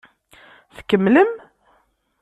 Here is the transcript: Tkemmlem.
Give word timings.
Tkemmlem. 0.75 1.31